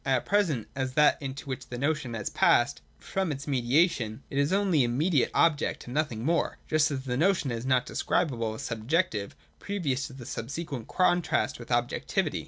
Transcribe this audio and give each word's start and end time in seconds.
At 0.03 0.25
present, 0.25 0.67
as 0.75 0.93
that 0.93 1.21
into 1.21 1.47
which 1.47 1.67
the 1.67 1.77
notion 1.77 2.15
has 2.15 2.31
passed 2.31 2.81
from 2.97 3.31
its 3.31 3.45
mediation, 3.47 4.23
it 4.31 4.39
is 4.39 4.51
only 4.51 4.83
immediate 4.83 5.29
object 5.35 5.85
and 5.85 5.93
nothing 5.93 6.25
more, 6.25 6.57
just 6.67 6.89
as 6.89 7.03
the 7.03 7.03
33° 7.03 7.03
THE 7.03 7.03
DOCTRINE 7.03 7.03
OF 7.03 7.05
THE 7.05 7.17
NOTION. 7.17 7.17
[193. 7.21 7.27
notion 7.27 7.51
is 7.51 7.65
not 7.67 7.85
describable 7.85 8.53
as 8.55 8.61
subjective, 8.63 9.35
previous 9.59 10.07
to 10.07 10.13
the 10.13 10.25
subsequent 10.25 10.87
contrast 10.87 11.59
with 11.59 11.71
objectivity. 11.71 12.39